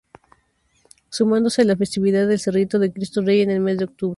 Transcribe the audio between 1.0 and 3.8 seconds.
Sumándose la festividad del Cerrito de Cristo Rey en el mes